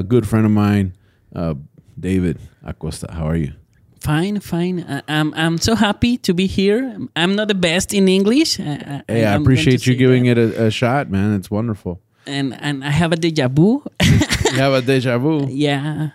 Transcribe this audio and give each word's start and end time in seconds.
a 0.00 0.02
good 0.02 0.24
friend 0.26 0.44
of 0.46 0.52
mine, 0.52 0.92
uh, 1.34 1.54
David 1.98 2.38
Acosta. 2.64 3.06
How 3.12 3.26
are 3.28 3.36
you? 3.36 3.52
Fine, 4.00 4.40
fine. 4.40 4.80
Uh, 4.80 5.00
I'm 5.08 5.32
I'm 5.34 5.56
so 5.58 5.74
happy 5.74 6.18
to 6.18 6.34
be 6.34 6.46
here. 6.46 6.96
I'm 7.16 7.34
not 7.36 7.48
the 7.48 7.54
best 7.54 7.94
in 7.94 8.08
English. 8.08 8.60
Uh, 8.60 9.00
Hey, 9.08 9.24
I 9.24 9.34
I'm 9.34 9.42
appreciate 9.42 9.86
you 9.86 9.94
giving 9.96 10.24
that. 10.26 10.36
it 10.38 10.54
a, 10.58 10.66
a 10.66 10.70
shot, 10.70 11.08
man. 11.10 11.34
It's 11.38 11.50
wonderful. 11.50 12.00
And 12.26 12.52
and 12.60 12.84
I 12.84 12.90
have 12.90 13.12
a 13.12 13.16
deja 13.16 13.48
vu. 13.48 13.82
You 14.54 14.60
have 14.60 14.74
a 14.74 14.82
deja 14.82 15.18
vu. 15.18 15.46
yeah, 15.50 16.10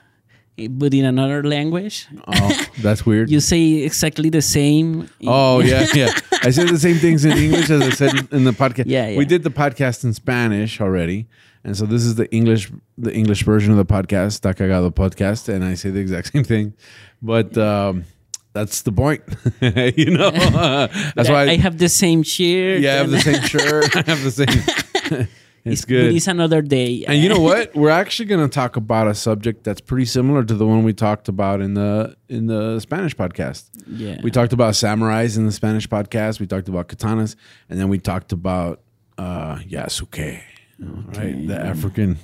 but 0.69 0.93
in 0.93 1.05
another 1.05 1.41
language. 1.43 2.07
Oh, 2.27 2.51
that's 2.81 3.05
weird. 3.05 3.29
You 3.33 3.39
say 3.41 3.83
exactly 3.89 4.29
the 4.29 4.41
same. 4.41 5.09
Oh 5.25 5.59
yeah, 5.71 5.87
yeah. 5.95 6.11
I 6.47 6.51
said 6.51 6.67
the 6.69 6.79
same 6.79 6.97
things 6.99 7.25
in 7.25 7.31
English 7.37 7.69
as 7.69 7.81
I 7.81 7.89
said 8.01 8.11
in 8.31 8.43
the 8.45 8.53
podcast. 8.53 8.85
Yeah, 8.87 9.09
yeah. 9.09 9.17
We 9.17 9.25
did 9.25 9.41
the 9.43 9.49
podcast 9.63 10.03
in 10.05 10.13
Spanish 10.13 10.79
already, 10.79 11.25
and 11.63 11.75
so 11.77 11.85
this 11.85 12.03
is 12.03 12.15
the 12.15 12.31
English 12.31 12.71
the 12.97 13.13
English 13.13 13.43
version 13.43 13.71
of 13.71 13.77
the 13.77 13.85
podcast, 13.85 14.41
Da 14.41 14.53
Cagado 14.53 14.91
podcast, 14.93 15.49
and 15.49 15.63
I 15.63 15.73
say 15.75 15.89
the 15.89 15.99
exact 15.99 16.31
same 16.31 16.43
thing, 16.43 16.73
but 17.21 17.57
um, 17.57 18.05
that's 18.53 18.81
the 18.83 18.91
point. 18.91 19.21
you 19.61 20.11
know, 20.11 20.31
that's 21.15 21.29
I, 21.29 21.31
why. 21.33 21.41
I 21.49 21.57
have 21.57 21.77
the 21.77 21.89
same 21.89 22.23
shirt. 22.23 22.81
yeah, 22.81 22.93
I 22.93 22.95
have 22.95 23.11
the 23.11 23.19
same 23.21 23.41
shirt. 23.53 23.95
I 23.95 24.01
have 24.09 24.23
the 24.23 24.31
same. 24.31 25.27
it's 25.65 25.81
But 25.81 25.87
good. 25.89 26.15
it's 26.15 26.27
another 26.27 26.61
day. 26.61 27.03
And 27.07 27.21
you 27.21 27.29
know 27.29 27.39
what? 27.39 27.75
We're 27.75 27.89
actually 27.89 28.25
going 28.27 28.41
to 28.47 28.53
talk 28.53 28.75
about 28.77 29.07
a 29.07 29.13
subject 29.13 29.63
that's 29.65 29.81
pretty 29.81 30.05
similar 30.05 30.43
to 30.43 30.53
the 30.55 30.65
one 30.65 30.83
we 30.83 30.93
talked 30.93 31.27
about 31.27 31.61
in 31.61 31.73
the 31.73 32.15
in 32.29 32.47
the 32.47 32.79
Spanish 32.79 33.15
podcast. 33.15 33.69
Yeah. 33.87 34.17
We 34.23 34.31
talked 34.31 34.53
about 34.53 34.73
samurais 34.73 35.37
in 35.37 35.45
the 35.45 35.51
Spanish 35.51 35.87
podcast. 35.87 36.39
We 36.39 36.47
talked 36.47 36.69
about 36.69 36.87
katanas, 36.87 37.35
and 37.69 37.79
then 37.79 37.89
we 37.89 37.99
talked 37.99 38.31
about 38.31 38.81
uh, 39.17 39.57
Yasuke, 39.57 40.41
right? 40.79 41.47
The 41.47 41.59
African 41.59 42.17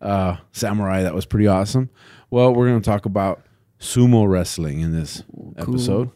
uh, 0.00 0.36
samurai 0.52 1.02
that 1.02 1.14
was 1.14 1.26
pretty 1.26 1.46
awesome. 1.46 1.90
Well, 2.30 2.52
we're 2.54 2.68
going 2.68 2.80
to 2.80 2.84
talk 2.90 3.04
about 3.06 3.42
sumo 3.80 4.28
wrestling 4.28 4.80
in 4.80 4.92
this 4.92 5.22
episode, 5.56 6.10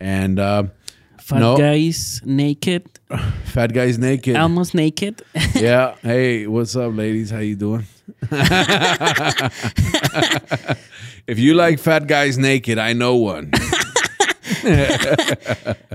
and 0.00 0.38
uh, 0.38 0.64
Fat 1.22 1.38
no. 1.38 1.56
guys 1.56 2.20
naked, 2.24 2.88
fat 3.44 3.72
guys 3.72 3.96
naked. 3.98 4.34
almost 4.36 4.74
naked. 4.74 5.22
yeah. 5.54 5.94
Hey, 6.02 6.46
what's 6.48 6.74
up, 6.74 6.94
ladies? 6.96 7.30
How 7.30 7.38
you 7.38 7.54
doing? 7.54 7.86
if 11.26 11.38
you 11.38 11.54
like 11.54 11.78
fat 11.78 12.06
guys 12.08 12.38
naked, 12.38 12.78
I 12.78 12.92
know 12.92 13.16
one. 13.16 13.52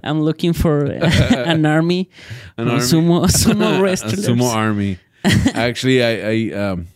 I'm 0.04 0.22
looking 0.22 0.54
for 0.54 0.86
an 0.86 1.66
army, 1.66 2.10
An 2.58 2.70
army? 2.70 2.80
sumo 2.82 3.26
sumo 3.28 3.80
a 3.84 3.94
sumo 4.18 4.50
army. 4.54 4.98
Actually, 5.54 6.04
I, 6.04 6.54
I 6.54 6.70
um, 6.70 6.88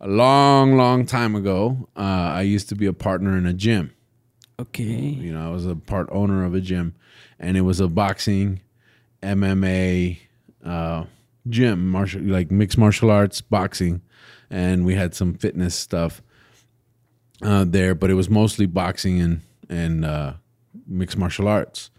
a 0.00 0.08
long, 0.08 0.76
long 0.76 1.06
time 1.06 1.34
ago, 1.34 1.88
uh, 1.96 2.00
I 2.00 2.42
used 2.42 2.68
to 2.70 2.74
be 2.74 2.86
a 2.86 2.92
partner 2.92 3.36
in 3.36 3.46
a 3.46 3.52
gym. 3.52 3.94
Okay. 4.58 4.82
You 4.82 5.32
know, 5.32 5.48
I 5.48 5.50
was 5.52 5.66
a 5.66 5.76
part 5.76 6.08
owner 6.12 6.44
of 6.44 6.54
a 6.54 6.60
gym, 6.60 6.94
and 7.38 7.56
it 7.56 7.62
was 7.62 7.80
a 7.80 7.88
boxing, 7.88 8.60
MMA 9.22 10.18
uh, 10.64 11.04
gym, 11.48 11.88
martial 11.90 12.22
like 12.22 12.50
mixed 12.50 12.78
martial 12.78 13.10
arts, 13.10 13.40
boxing, 13.40 14.02
and 14.50 14.84
we 14.84 14.94
had 14.94 15.14
some 15.14 15.34
fitness 15.34 15.74
stuff 15.74 16.22
uh, 17.42 17.64
there, 17.64 17.94
but 17.94 18.10
it 18.10 18.14
was 18.14 18.28
mostly 18.28 18.66
boxing 18.66 19.20
and 19.20 19.40
and 19.68 20.04
uh, 20.04 20.34
mixed 20.86 21.16
martial 21.16 21.48
arts. 21.48 21.90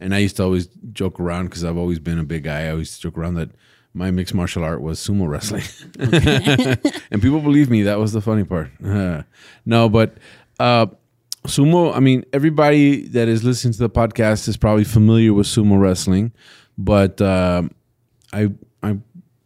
And 0.00 0.14
I 0.14 0.18
used 0.18 0.36
to 0.36 0.44
always 0.44 0.68
joke 0.92 1.20
around 1.20 1.46
because 1.46 1.64
I've 1.64 1.76
always 1.76 1.98
been 1.98 2.18
a 2.18 2.24
big 2.24 2.44
guy. 2.44 2.66
I 2.66 2.70
always 2.70 2.98
joke 2.98 3.18
around 3.18 3.34
that 3.34 3.50
my 3.94 4.10
mixed 4.10 4.34
martial 4.34 4.64
art 4.64 4.80
was 4.80 5.00
sumo 5.00 5.28
wrestling, 5.28 5.64
and 7.10 7.22
people 7.22 7.40
believe 7.40 7.70
me. 7.70 7.82
That 7.82 7.98
was 7.98 8.12
the 8.12 8.20
funny 8.20 8.44
part. 8.44 8.70
no, 9.66 9.88
but 9.88 10.16
uh, 10.58 10.86
sumo. 11.46 11.94
I 11.94 12.00
mean, 12.00 12.24
everybody 12.32 13.06
that 13.08 13.28
is 13.28 13.44
listening 13.44 13.72
to 13.72 13.78
the 13.78 13.90
podcast 13.90 14.48
is 14.48 14.56
probably 14.56 14.84
familiar 14.84 15.32
with 15.32 15.46
sumo 15.46 15.80
wrestling, 15.80 16.32
but 16.78 17.20
um 17.20 17.70
I 18.32 18.50
I 18.82 18.98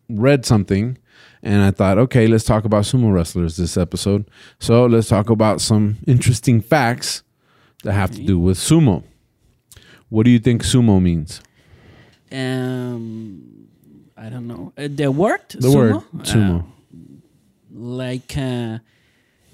read 0.09 0.45
something 0.45 0.99
and 1.43 1.63
I 1.63 1.71
thought, 1.71 1.99
okay, 1.99 2.27
let's 2.27 2.45
talk 2.45 2.65
about 2.65 2.85
sumo 2.85 3.13
wrestlers 3.13 3.57
this 3.57 3.77
episode. 3.77 4.29
So 4.59 4.87
let's 4.87 5.09
talk 5.09 5.31
about 5.31 5.61
some 5.61 5.99
interesting 6.07 6.61
facts 6.61 7.23
that 7.83 7.93
have 7.93 8.11
to 8.13 8.23
do 8.23 8.39
with 8.39 8.59
sumo. 8.59 9.05
What 10.09 10.25
do 10.25 10.31
you 10.31 10.39
think 10.39 10.63
sumo 10.63 11.03
means? 11.03 11.43
Um, 12.33 13.69
I 14.17 14.29
don't 14.31 14.47
know 14.47 14.73
uh, 14.79 14.89
the 14.91 15.11
word. 15.11 15.41
The 15.51 15.69
sumo? 15.69 15.75
word 15.75 16.05
Uh, 16.21 16.23
sumo. 16.25 16.65
like 17.71 18.37
uh, 18.37 18.79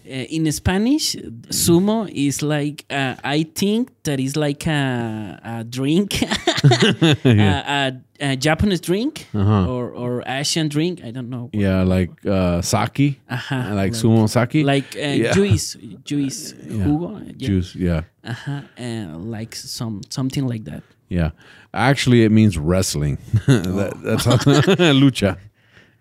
uh, 0.06 0.36
in 0.36 0.50
Spanish, 0.52 1.16
sumo 1.50 2.08
is 2.12 2.42
like 2.42 2.84
uh, 2.90 3.14
I 3.24 3.44
think 3.54 3.90
that 4.04 4.18
is 4.20 4.36
like 4.36 4.66
a, 4.66 5.40
a 5.44 5.64
drink, 5.64 6.22
a, 7.24 7.62
a, 7.78 7.92
a 8.20 8.36
Japanese 8.36 8.80
drink 8.80 9.26
Uh-huh. 9.34 9.66
or 9.72 9.90
or 9.92 10.22
Asian 10.26 10.68
drink. 10.68 11.00
I 11.04 11.10
don't 11.10 11.28
know. 11.30 11.48
yeah, 11.52 11.82
like 11.82 12.10
uh, 12.26 12.60
sake, 12.62 13.20
Uh-huh, 13.30 13.74
like, 13.74 13.92
sumo 13.92 14.28
sake, 14.28 14.64
like 14.64 14.96
uh, 14.96 15.00
Yeah. 15.24 15.32
juice, 15.32 15.76
juice, 16.04 16.52
jugo, 16.68 17.20
yeah. 17.26 17.48
juice. 17.48 17.74
Yeah, 17.74 18.02
Uh-huh, 18.24 18.60
uh, 18.78 19.16
like 19.18 19.54
some 19.54 20.00
something 20.10 20.46
like 20.46 20.64
that. 20.64 20.82
Yeah. 21.10 21.32
Actually, 21.74 22.24
it 22.24 22.32
means 22.32 22.56
wrestling. 22.56 23.18
that, 23.46 24.00
that's 24.02 24.26
lucha. 24.26 25.36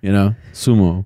You 0.02 0.14
know, 0.14 0.36
sumo. 0.54 1.06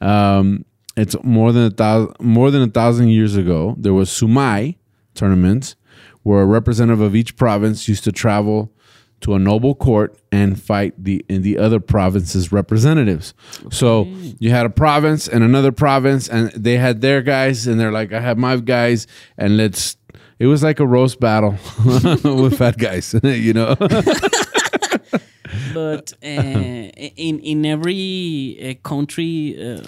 Um, 0.00 0.64
it's 0.96 1.14
more 1.22 1.52
than 1.52 1.66
a 1.66 1.70
thousand 1.70 2.16
more 2.18 2.50
than 2.50 2.62
a 2.62 2.66
thousand 2.66 3.08
years 3.08 3.36
ago. 3.36 3.76
There 3.78 3.94
was 3.94 4.10
sumai 4.10 4.76
tournaments 5.14 5.76
where 6.24 6.42
a 6.42 6.46
representative 6.46 7.00
of 7.00 7.14
each 7.14 7.36
province 7.36 7.88
used 7.88 8.04
to 8.04 8.12
travel 8.12 8.72
to 9.20 9.34
a 9.34 9.38
noble 9.38 9.74
court 9.74 10.18
and 10.30 10.60
fight 10.60 10.92
the 11.02 11.24
in 11.28 11.42
the 11.42 11.56
other 11.56 11.80
province's 11.80 12.52
representatives. 12.52 13.34
So 13.70 14.04
you 14.38 14.50
had 14.50 14.66
a 14.66 14.70
province 14.70 15.28
and 15.28 15.44
another 15.44 15.72
province, 15.72 16.28
and 16.28 16.50
they 16.52 16.76
had 16.76 17.00
their 17.00 17.22
guys, 17.22 17.66
and 17.66 17.78
they're 17.80 17.92
like, 17.92 18.12
"I 18.12 18.20
have 18.20 18.38
my 18.38 18.56
guys, 18.56 19.06
and 19.38 19.56
let's." 19.56 19.96
It 20.42 20.46
was 20.48 20.62
like 20.64 20.80
a 20.80 20.86
roast 20.86 21.20
battle 21.20 21.52
with 22.24 22.58
fat 22.58 22.76
guys, 22.76 23.14
you 23.22 23.52
know. 23.52 23.76
but 25.72 26.12
uh, 26.20 26.26
in 26.26 27.38
in 27.38 27.64
every 27.64 28.58
uh, 28.60 28.74
country 28.88 29.54
uh, 29.54 29.82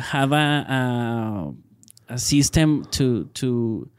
have 0.00 0.30
a, 0.30 0.46
a 0.78 2.14
a 2.14 2.18
system 2.18 2.84
to 2.92 3.24
to 3.34 3.90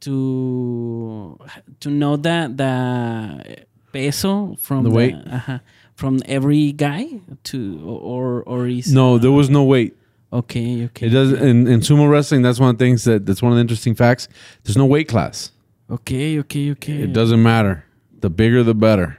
to 0.00 1.38
to 1.80 1.90
know 1.90 2.16
that 2.16 2.56
the 2.56 3.66
peso 3.92 4.56
from 4.60 4.84
The 4.84 4.90
weight? 4.90 5.14
uh 5.14 5.58
from 5.94 6.22
every 6.24 6.72
guy 6.72 7.20
to 7.52 7.58
or 7.84 8.42
or 8.44 8.66
is 8.66 8.92
no, 8.92 9.18
there 9.18 9.32
was 9.32 9.50
no 9.50 9.64
weight. 9.64 9.92
Okay 10.32 10.84
okay 10.84 11.06
It 11.06 11.10
does 11.10 11.32
in, 11.32 11.66
in 11.66 11.80
sumo 11.80 12.08
wrestling. 12.10 12.42
That's 12.42 12.60
one 12.60 12.70
of 12.70 12.78
the 12.78 12.84
things 12.84 13.04
that 13.04 13.26
that's 13.26 13.42
one 13.42 13.52
of 13.52 13.56
the 13.56 13.60
interesting 13.60 13.94
facts. 13.94 14.28
There's 14.64 14.76
no 14.76 14.86
weight 14.86 15.08
class. 15.08 15.52
okay 15.90 16.38
okay 16.40 16.70
okay 16.72 17.02
It 17.02 17.12
doesn't 17.12 17.42
matter. 17.42 17.84
The 18.20 18.30
bigger, 18.30 18.62
the 18.62 18.74
better. 18.74 19.18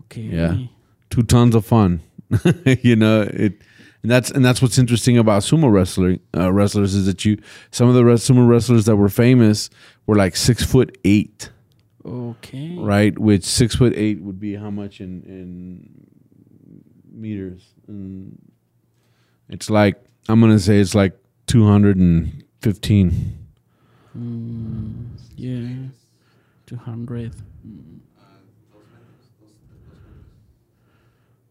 okay 0.00 0.22
Yeah. 0.22 0.56
Two 1.10 1.22
tons 1.22 1.54
of 1.54 1.64
fun. 1.64 2.00
you 2.82 2.96
know 2.96 3.22
it, 3.22 3.62
and 4.02 4.10
that's 4.10 4.30
and 4.30 4.44
that's 4.44 4.60
what's 4.60 4.76
interesting 4.78 5.16
about 5.18 5.42
sumo 5.42 5.70
wrestling 5.72 6.18
uh, 6.36 6.52
wrestlers 6.52 6.94
is 6.94 7.06
that 7.06 7.24
you 7.24 7.38
some 7.70 7.88
of 7.88 7.94
the 7.94 8.04
rest, 8.04 8.28
sumo 8.28 8.46
wrestlers 8.48 8.84
that 8.86 8.96
were 8.96 9.08
famous 9.08 9.70
were 10.06 10.16
like 10.16 10.34
six 10.36 10.64
foot 10.64 10.96
eight, 11.04 11.50
okay 12.04 12.76
right? 12.78 13.16
Which 13.18 13.44
six 13.44 13.76
foot 13.76 13.92
eight 13.96 14.20
would 14.22 14.40
be 14.40 14.56
how 14.56 14.70
much 14.70 15.00
in 15.00 15.22
in 15.22 16.06
meters? 17.12 17.62
And 17.86 18.38
it's 19.48 19.70
like 19.70 20.02
I'm 20.28 20.40
gonna 20.40 20.58
say 20.58 20.78
it's 20.80 20.94
like 20.94 21.16
two 21.46 21.66
hundred 21.66 21.96
and 21.96 22.44
fifteen. 22.60 23.38
Mm, 24.16 25.08
yeah 25.36 25.88
200 26.66 27.34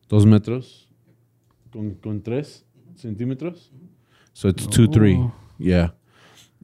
Dos 0.07 0.25
metros 0.25 0.85
con, 1.71 1.97
con 2.01 2.21
tres 2.21 2.63
centímetros. 2.95 3.69
So 4.33 4.47
it's 4.47 4.65
two 4.67 4.87
three. 4.87 5.17
Oh. 5.17 5.31
Yeah, 5.57 5.89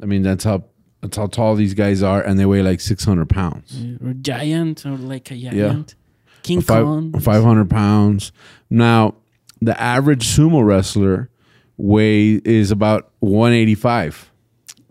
I 0.01 0.05
mean 0.05 0.21
that's 0.21 0.43
how 0.43 0.65
that's 1.01 1.17
how 1.17 1.27
tall 1.27 1.55
these 1.55 1.73
guys 1.73 2.03
are, 2.03 2.21
and 2.21 2.39
they 2.39 2.45
weigh 2.45 2.61
like 2.61 2.79
six 2.79 3.03
hundred 3.05 3.29
pounds. 3.29 3.75
or 4.03 4.13
giant 4.13 4.85
or 4.85 4.97
like 4.97 5.31
a 5.31 5.35
giant. 5.35 5.95
King 6.43 6.61
Five 6.61 6.85
Kong. 6.85 7.19
five 7.19 7.43
hundred 7.43 7.69
pounds. 7.69 8.31
Now, 8.69 9.15
the 9.61 9.79
average 9.79 10.25
sumo 10.27 10.65
wrestler 10.65 11.29
weigh 11.77 12.41
is 12.45 12.71
about 12.71 13.11
one 13.19 13.53
eighty 13.53 13.75
five. 13.75 14.31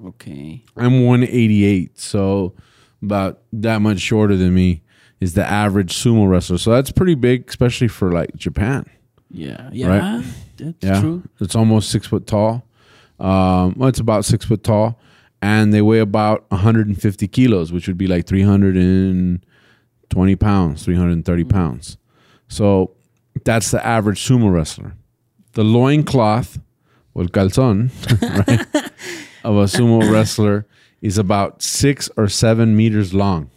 Okay. 0.06 0.64
I'm 0.76 1.04
188, 1.04 1.98
so 1.98 2.54
about 3.02 3.40
that 3.52 3.82
much 3.82 3.98
shorter 3.98 4.36
than 4.36 4.54
me 4.54 4.82
is 5.20 5.34
the 5.34 5.44
average 5.44 5.92
sumo 5.92 6.28
wrestler. 6.30 6.56
So 6.58 6.70
that's 6.70 6.92
pretty 6.92 7.16
big, 7.16 7.48
especially 7.48 7.88
for 7.88 8.12
like 8.12 8.36
Japan. 8.36 8.88
Yeah. 9.30 9.68
Yeah. 9.72 10.22
That's 10.56 10.76
Yeah, 10.84 11.00
true. 11.00 11.24
it's 11.40 11.56
almost 11.56 11.90
six 11.90 12.06
foot 12.06 12.28
tall. 12.28 12.64
Um, 13.18 13.74
well, 13.76 13.88
it's 13.88 13.98
about 13.98 14.24
six 14.24 14.44
foot 14.44 14.62
tall, 14.62 15.00
and 15.42 15.74
they 15.74 15.82
weigh 15.82 15.98
about 15.98 16.44
150 16.52 17.26
kilos, 17.28 17.72
which 17.72 17.88
would 17.88 17.98
be 17.98 18.06
like 18.06 18.24
320 18.26 20.36
pounds, 20.36 20.84
330 20.84 21.44
pounds. 21.44 21.96
So 22.48 22.92
that's 23.44 23.70
the 23.70 23.84
average 23.84 24.26
sumo 24.26 24.52
wrestler. 24.52 24.94
The 25.52 25.64
loincloth, 25.64 26.58
or 27.14 27.24
calzon, 27.24 27.90
right, 28.46 28.90
of 29.44 29.56
a 29.56 29.64
sumo 29.64 30.10
wrestler 30.12 30.66
is 31.00 31.18
about 31.18 31.62
six 31.62 32.10
or 32.16 32.28
seven 32.28 32.76
meters 32.76 33.14
long. 33.14 33.50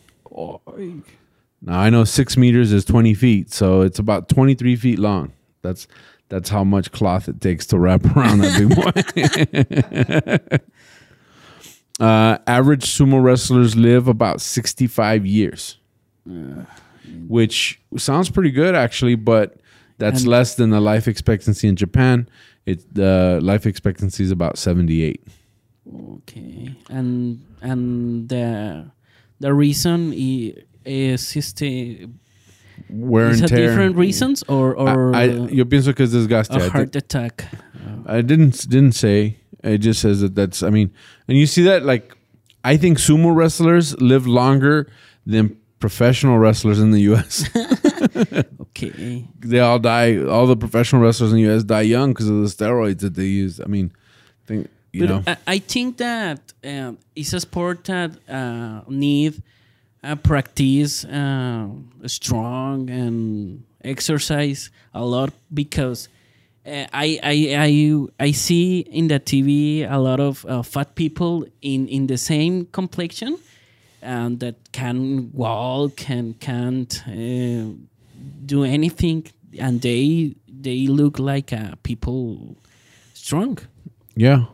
Now 1.62 1.80
I 1.80 1.90
know 1.90 2.04
six 2.04 2.38
meters 2.38 2.72
is 2.74 2.86
20 2.86 3.14
feet, 3.14 3.54
so 3.54 3.82
it's 3.82 4.00
about 4.00 4.30
23 4.30 4.76
feet 4.76 5.00
long. 5.00 5.34
That's 5.62 5.88
that's 6.30 6.50
how 6.50 6.64
much 6.64 6.92
cloth 6.92 7.28
it 7.28 7.42
takes 7.42 7.66
to 7.68 7.78
wrap 7.78 8.06
around 8.16 8.40
that 8.40 8.58
big 8.58 10.50
boy. 10.50 12.06
uh, 12.06 12.38
average 12.48 12.86
sumo 12.86 13.22
wrestlers 13.22 13.76
live 13.76 14.08
about 14.08 14.40
65 14.42 15.26
years, 15.26 15.78
which 17.28 17.82
sounds 17.98 18.30
pretty 18.30 18.52
good 18.52 18.76
actually, 18.76 19.16
but 19.16 19.58
that's 20.02 20.22
And- 20.24 20.30
less 20.36 20.56
than 20.56 20.70
the 20.72 20.82
life 20.82 21.08
expectancy 21.08 21.68
in 21.68 21.76
Japan. 21.76 22.28
It 22.66 22.80
the 22.94 23.40
life 23.42 23.66
expectancy 23.70 24.24
is 24.24 24.32
about 24.32 24.58
78. 24.58 25.22
Okay. 26.18 26.76
And 26.90 27.40
and 27.62 28.28
the 28.30 28.92
the 29.40 29.54
reason 29.54 30.14
is 30.86 31.36
este 31.36 32.08
Wear 32.90 33.28
and 33.30 33.48
tear. 33.48 33.58
different 33.70 33.96
reasons 33.96 34.44
or 34.48 34.76
or 34.76 35.16
I, 35.16 35.24
I, 35.24 35.26
yo 35.50 35.66
pienso 35.66 35.94
que 35.96 36.04
es 36.06 36.12
desgaste. 36.12 36.56
A 36.56 36.70
heart 36.70 36.96
attack. 36.96 37.46
I 38.06 38.22
didn't 38.22 38.68
didn't 38.70 38.94
say. 38.96 39.38
It 39.64 39.78
just 39.80 40.02
says 40.02 40.22
that 40.22 40.34
that's. 40.36 40.64
I 40.64 40.70
mean, 40.72 40.90
and 41.28 41.38
you 41.38 41.46
see 41.46 41.64
that 41.70 41.86
like, 41.86 42.18
I 42.64 42.78
think 42.78 42.98
sumo 42.98 43.34
wrestlers 43.36 43.94
live 44.02 44.26
longer 44.26 44.88
than 45.26 45.56
professional 45.80 46.38
wrestlers 46.40 46.80
in 46.80 46.92
the 46.92 47.02
U.S. 47.14 47.46
Okay. 48.62 49.28
they 49.40 49.60
all 49.60 49.80
die. 49.80 50.18
All 50.24 50.48
the 50.48 50.56
professional 50.56 51.02
wrestlers 51.02 51.32
in 51.32 51.38
the 51.38 51.44
U.S. 51.44 51.64
die 51.64 51.82
young 51.82 52.14
because 52.14 52.30
of 52.30 52.42
the 52.42 52.48
steroids 52.48 53.00
that 53.00 53.16
they 53.16 53.26
use. 53.26 53.60
I 53.60 53.66
mean, 53.66 53.92
I 54.44 54.48
think 54.48 54.70
you 54.92 55.08
know. 55.08 55.24
I, 55.28 55.38
I 55.48 55.60
think 55.60 55.98
that 55.98 56.40
um, 56.64 56.98
it's 57.16 57.34
a 57.34 57.40
sport 57.40 57.84
that 57.86 58.12
uh, 58.30 58.82
need 58.88 59.42
uh, 60.04 60.16
practice 60.16 61.06
uh, 61.06 61.68
strong 62.08 62.90
and 62.90 63.64
exercise 63.84 64.72
a 64.94 65.04
lot 65.04 65.32
because 65.54 66.10
uh, 66.66 66.86
I, 66.94 67.20
I 67.24 67.56
I 67.58 68.26
I 68.28 68.32
see 68.32 68.80
in 68.80 69.08
the 69.08 69.20
TV 69.20 69.90
a 69.90 69.98
lot 69.98 70.20
of 70.20 70.46
uh, 70.46 70.62
fat 70.62 70.96
people 70.96 71.46
in, 71.62 71.88
in 71.88 72.08
the 72.08 72.18
same 72.18 72.66
complexion 72.72 73.38
and 74.02 74.40
that 74.40 74.72
can 74.72 75.32
walk 75.34 76.10
and 76.10 76.40
can't 76.40 77.04
uh, 77.08 77.74
do 78.52 78.64
anything 78.78 79.20
and 79.66 79.82
they 79.82 80.36
they 80.48 80.82
look 80.88 81.16
like 81.20 81.50
uh, 81.62 81.72
people 81.84 82.56
strong. 83.14 83.58
Yeah. 84.16 84.46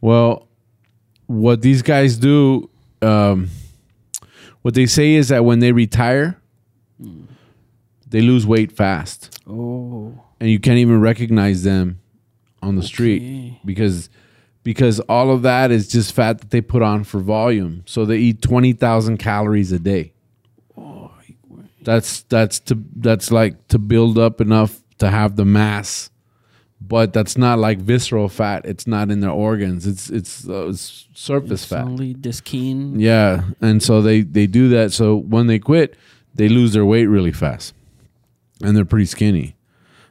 Well, 0.00 0.48
what 1.26 1.62
these 1.62 1.82
guys 1.82 2.16
do, 2.16 2.68
um, 3.00 3.48
what 4.62 4.74
they 4.74 4.86
say 4.86 5.14
is 5.20 5.28
that 5.28 5.44
when 5.44 5.58
they 5.60 5.72
retire, 5.72 6.28
they 8.08 8.20
lose 8.20 8.44
weight 8.46 8.70
fast, 8.72 9.40
Oh. 9.48 10.12
and 10.40 10.50
you 10.50 10.58
can't 10.60 10.78
even 10.78 11.00
recognize 11.00 11.62
them 11.62 11.98
on 12.62 12.76
the 12.76 12.82
street 12.82 13.58
because 13.64 14.08
because 14.62 15.00
all 15.08 15.30
of 15.30 15.42
that 15.42 15.70
is 15.72 15.88
just 15.88 16.12
fat 16.12 16.38
that 16.40 16.50
they 16.50 16.60
put 16.60 16.82
on 16.82 17.02
for 17.04 17.18
volume. 17.20 17.82
So 17.86 18.04
they 18.04 18.18
eat 18.18 18.42
twenty 18.42 18.72
thousand 18.72 19.16
calories 19.18 19.72
a 19.72 19.78
day. 19.78 20.12
That's 21.84 22.22
that's 22.22 22.60
to 22.60 22.78
that's 22.96 23.30
like 23.30 23.68
to 23.68 23.78
build 23.78 24.18
up 24.18 24.40
enough 24.40 24.80
to 24.98 25.10
have 25.10 25.36
the 25.36 25.44
mass, 25.44 26.10
but 26.80 27.12
that's 27.12 27.36
not 27.36 27.58
like 27.58 27.78
visceral 27.78 28.28
fat. 28.28 28.64
It's 28.64 28.86
not 28.86 29.10
in 29.10 29.20
their 29.20 29.30
organs. 29.30 29.86
It's 29.86 30.08
it's, 30.10 30.48
uh, 30.48 30.68
it's 30.68 31.08
surface 31.14 31.62
It's 31.62 31.66
fat. 31.66 31.84
only 31.84 32.12
the 32.14 32.32
skin. 32.32 33.00
Yeah, 33.00 33.44
and 33.60 33.82
so 33.82 34.00
they 34.00 34.20
they 34.22 34.46
do 34.46 34.68
that. 34.70 34.92
So 34.92 35.16
when 35.16 35.46
they 35.48 35.58
quit, 35.58 35.96
they 36.34 36.48
lose 36.48 36.72
their 36.72 36.84
weight 36.86 37.06
really 37.06 37.32
fast, 37.32 37.74
and 38.62 38.76
they're 38.76 38.84
pretty 38.84 39.06
skinny. 39.06 39.56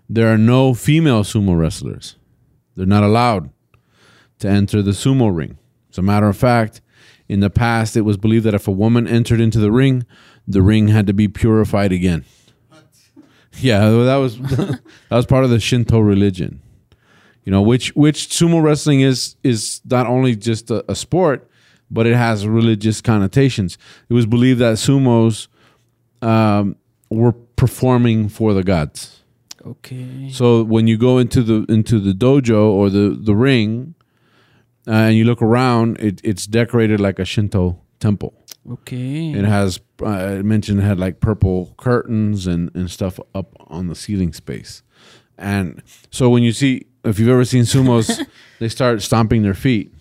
There 0.09 0.27
are 0.33 0.37
no 0.37 0.73
female 0.73 1.23
sumo 1.23 1.57
wrestlers. 1.57 2.17
They're 2.75 2.85
not 2.85 3.03
allowed 3.03 3.49
to 4.39 4.49
enter 4.49 4.81
the 4.81 4.91
sumo 4.91 5.33
ring. 5.33 5.57
As 5.89 5.97
a 5.97 6.01
matter 6.01 6.27
of 6.27 6.35
fact, 6.35 6.81
in 7.29 7.39
the 7.39 7.49
past, 7.49 7.95
it 7.95 8.01
was 8.01 8.17
believed 8.17 8.43
that 8.45 8.53
if 8.53 8.67
a 8.67 8.71
woman 8.71 9.07
entered 9.07 9.39
into 9.39 9.59
the 9.59 9.71
ring, 9.71 10.05
the 10.47 10.61
ring 10.61 10.87
had 10.87 11.07
to 11.07 11.13
be 11.13 11.27
purified 11.27 11.91
again. 11.91 12.25
Yeah, 13.57 13.89
that 13.89 14.15
was 14.15 14.39
that 14.39 14.81
was 15.09 15.25
part 15.25 15.43
of 15.43 15.49
the 15.49 15.59
Shinto 15.59 15.99
religion. 15.99 16.61
You 17.43 17.51
know, 17.51 17.61
which 17.61 17.95
which 17.95 18.29
sumo 18.29 18.61
wrestling 18.61 19.01
is 19.01 19.35
is 19.43 19.81
not 19.85 20.07
only 20.07 20.35
just 20.35 20.71
a, 20.71 20.89
a 20.89 20.95
sport, 20.95 21.49
but 21.89 22.07
it 22.07 22.15
has 22.15 22.47
religious 22.47 23.01
connotations. 23.01 23.77
It 24.09 24.13
was 24.13 24.25
believed 24.25 24.59
that 24.59 24.75
sumos 24.75 25.47
um, 26.21 26.75
were 27.09 27.33
performing 27.33 28.29
for 28.29 28.53
the 28.53 28.63
gods. 28.63 29.21
Okay. 29.65 30.29
So 30.31 30.63
when 30.63 30.87
you 30.87 30.97
go 30.97 31.17
into 31.17 31.43
the 31.43 31.65
into 31.71 31.99
the 31.99 32.13
dojo 32.13 32.63
or 32.63 32.89
the 32.89 33.17
the 33.19 33.35
ring, 33.35 33.95
uh, 34.87 34.91
and 34.91 35.15
you 35.15 35.25
look 35.25 35.41
around, 35.41 35.99
it, 35.99 36.21
it's 36.23 36.47
decorated 36.47 36.99
like 36.99 37.19
a 37.19 37.25
Shinto 37.25 37.79
temple. 37.99 38.33
Okay. 38.69 39.31
It 39.31 39.45
has 39.45 39.79
uh, 40.01 40.07
I 40.07 40.41
mentioned 40.41 40.79
it 40.79 40.83
had 40.83 40.99
like 40.99 41.19
purple 41.19 41.73
curtains 41.77 42.45
and 42.45 42.69
and 42.75 42.91
stuff 42.91 43.19
up 43.33 43.55
on 43.67 43.87
the 43.87 43.95
ceiling 43.95 44.33
space, 44.33 44.83
and 45.37 45.81
so 46.11 46.29
when 46.29 46.43
you 46.43 46.51
see 46.51 46.85
if 47.03 47.17
you've 47.17 47.29
ever 47.29 47.45
seen 47.45 47.63
sumos, 47.63 48.23
they 48.59 48.69
start 48.69 49.01
stomping 49.01 49.41
their 49.41 49.55
feet. 49.55 49.91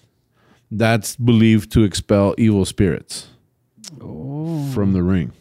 That's 0.70 1.16
believed 1.16 1.72
to 1.72 1.82
expel 1.82 2.34
evil 2.38 2.64
spirits 2.64 3.28
oh. 4.00 4.70
from 4.72 4.92
the 4.92 5.02
ring, 5.02 5.32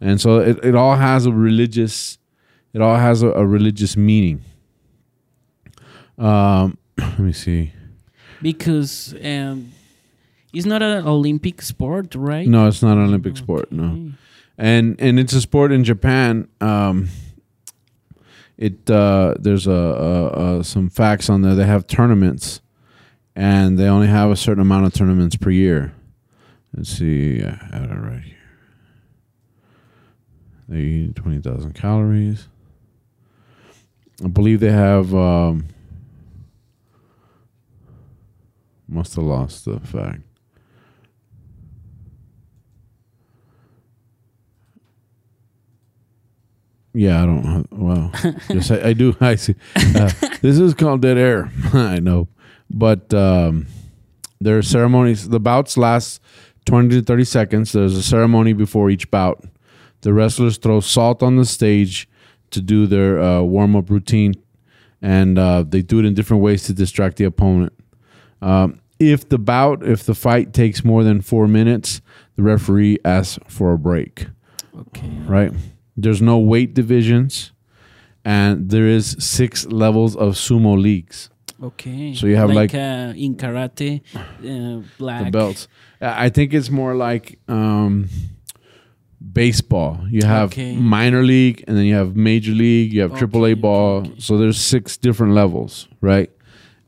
and 0.00 0.20
so 0.20 0.40
it, 0.40 0.62
it 0.64 0.74
all 0.74 0.96
has 0.96 1.26
a 1.26 1.32
religious, 1.32 2.18
it 2.74 2.82
all 2.82 2.96
has 2.96 3.22
a, 3.22 3.28
a 3.28 3.46
religious 3.46 3.96
meaning. 3.96 4.42
Um, 6.18 6.76
let 6.98 7.18
me 7.20 7.32
see. 7.32 7.72
Because 8.42 9.14
um, 9.24 9.72
it's 10.52 10.66
not 10.66 10.82
an 10.82 11.06
Olympic 11.06 11.62
sport, 11.62 12.14
right? 12.14 12.46
No, 12.46 12.66
it's 12.68 12.82
not 12.82 12.96
an 12.96 13.04
Olympic 13.04 13.36
sport. 13.36 13.72
No. 13.72 14.12
And 14.58 15.00
and 15.00 15.18
it's 15.18 15.32
a 15.32 15.40
sport 15.40 15.72
in 15.72 15.82
Japan. 15.84 16.48
Um, 16.60 17.08
it 18.58 18.88
uh, 18.90 19.34
there's 19.38 19.66
a, 19.66 19.72
a, 19.72 20.58
a 20.58 20.64
some 20.64 20.90
facts 20.90 21.30
on 21.30 21.42
there. 21.42 21.54
They 21.54 21.64
have 21.64 21.86
tournaments, 21.86 22.60
and 23.34 23.78
they 23.78 23.86
only 23.86 24.08
have 24.08 24.30
a 24.30 24.36
certain 24.36 24.60
amount 24.60 24.86
of 24.86 24.92
tournaments 24.92 25.36
per 25.36 25.50
year. 25.50 25.94
Let's 26.76 26.90
see, 26.90 27.42
I 27.42 27.50
have 27.72 27.90
it 27.90 27.94
right 27.94 28.22
here. 28.22 28.36
They 30.68 30.80
eat 30.80 31.16
twenty 31.16 31.40
thousand 31.40 31.72
calories. 31.74 32.48
I 34.22 34.28
believe 34.28 34.60
they 34.60 34.70
have. 34.70 35.14
Um, 35.14 35.66
must 38.86 39.14
have 39.16 39.24
lost 39.24 39.64
the 39.64 39.80
fact. 39.80 40.20
Yeah, 46.94 47.22
I 47.22 47.26
don't. 47.26 47.66
Well, 47.72 48.10
yes, 48.50 48.70
I, 48.70 48.88
I 48.88 48.92
do. 48.92 49.16
I 49.20 49.36
see. 49.36 49.54
Uh, 49.76 50.10
this 50.42 50.58
is 50.58 50.74
called 50.74 51.02
dead 51.02 51.16
air. 51.16 51.50
I 51.72 52.00
know, 52.00 52.28
but 52.70 53.12
um, 53.14 53.66
there 54.40 54.58
are 54.58 54.62
ceremonies. 54.62 55.28
The 55.28 55.40
bouts 55.40 55.76
last 55.76 56.20
twenty 56.66 56.96
to 56.96 57.02
thirty 57.02 57.24
seconds. 57.24 57.72
There's 57.72 57.96
a 57.96 58.02
ceremony 58.02 58.52
before 58.52 58.90
each 58.90 59.10
bout. 59.10 59.44
The 60.02 60.12
wrestlers 60.12 60.58
throw 60.58 60.80
salt 60.80 61.22
on 61.22 61.36
the 61.36 61.44
stage 61.44 62.08
to 62.50 62.60
do 62.60 62.86
their 62.86 63.20
uh, 63.20 63.40
warm 63.40 63.74
up 63.74 63.88
routine, 63.88 64.34
and 65.00 65.38
uh, 65.38 65.62
they 65.62 65.80
do 65.80 65.98
it 65.98 66.04
in 66.04 66.12
different 66.14 66.42
ways 66.42 66.64
to 66.64 66.74
distract 66.74 67.16
the 67.16 67.24
opponent. 67.24 67.72
Um, 68.42 68.80
if 68.98 69.28
the 69.28 69.38
bout, 69.38 69.86
if 69.86 70.04
the 70.04 70.14
fight 70.14 70.52
takes 70.52 70.84
more 70.84 71.04
than 71.04 71.22
four 71.22 71.48
minutes, 71.48 72.02
the 72.36 72.42
referee 72.42 72.98
asks 73.04 73.38
for 73.48 73.72
a 73.72 73.78
break. 73.78 74.26
Okay. 74.76 75.08
Right? 75.26 75.52
There's 75.96 76.22
no 76.22 76.38
weight 76.38 76.74
divisions, 76.74 77.52
and 78.24 78.70
there 78.70 78.86
is 78.86 79.16
six 79.18 79.66
levels 79.66 80.16
of 80.16 80.34
sumo 80.34 80.80
leagues. 80.80 81.28
Okay. 81.62 82.14
So 82.14 82.26
you 82.26 82.36
have, 82.36 82.50
like- 82.50 82.74
uh, 82.74 83.12
in 83.16 83.36
karate, 83.36 84.00
uh, 84.16 84.82
black 84.98 85.24
the 85.26 85.30
belts. 85.30 85.68
I 86.00 86.28
think 86.30 86.52
it's 86.54 86.70
more 86.70 86.94
like 86.96 87.38
um, 87.48 88.08
baseball. 89.32 90.00
You 90.10 90.26
have 90.26 90.50
Okay. 90.52 90.74
minor 90.76 91.22
league, 91.22 91.62
and 91.68 91.76
then 91.76 91.84
you 91.84 91.94
have 91.94 92.16
major 92.16 92.52
league. 92.52 92.92
You 92.92 93.02
have 93.02 93.14
triple 93.16 93.42
A 93.44 93.50
Okay, 93.50 93.52
okay, 93.52 93.60
ball. 93.60 93.98
okay. 93.98 94.14
So 94.18 94.38
there's 94.38 94.58
six 94.60 94.96
different 94.96 95.34
levels, 95.34 95.88
right? 96.00 96.30